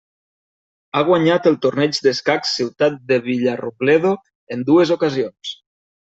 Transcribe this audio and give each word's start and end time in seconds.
Ha 0.93 1.01
guanyat 1.09 1.49
el 1.49 1.57
Torneig 1.65 1.99
d'Escacs 2.07 2.53
Ciutat 2.59 2.97
de 3.11 3.19
Villarrobledo 3.25 4.13
en 4.57 4.65
dues 4.71 4.95
ocasions. 4.97 5.53